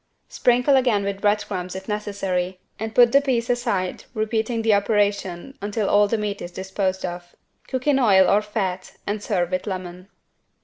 [0.29, 5.55] Sprinkle again with bread crumbs if necessary and put the piece aside repeating the operation
[5.61, 7.35] until all the meat is disposed of.
[7.67, 10.07] Cook in oil or fat and serve with lemon.